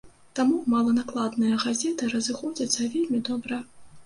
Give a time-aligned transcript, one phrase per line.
[0.37, 3.63] Таму маланакладныя газеты разыходзяцца вельмі добра.